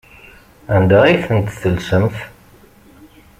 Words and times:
Anda 0.75 0.97
ay 1.03 1.17
tent-tellsemt? 1.25 2.17